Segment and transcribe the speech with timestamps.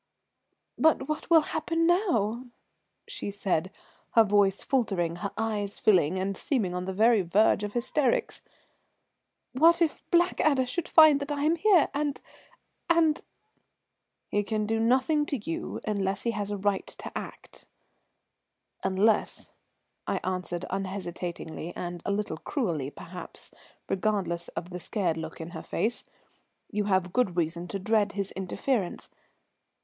[0.79, 2.45] "But what will happen now?"
[3.07, 3.69] she said,
[4.13, 8.41] her voice faltering, her eyes filling, and seemingly on the very verge of hysterics.
[9.51, 12.19] "What if Blackadder should find that I am here, and
[12.89, 13.23] and"
[14.31, 17.67] "He can do nothing to you unless he has a right to act,
[18.83, 19.51] unless,"
[20.07, 23.51] I answered unhesitatingly and a little cruelly perhaps,
[23.87, 26.03] regardless of the scared look in her face,
[26.71, 29.11] "you have good reason to dread his interference.